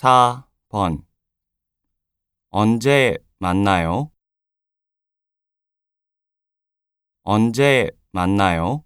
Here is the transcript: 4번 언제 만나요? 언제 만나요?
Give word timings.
4번 0.00 1.04
언제 2.48 3.18
만나요? 3.38 4.10
언제 7.22 7.90
만나요? 8.10 8.82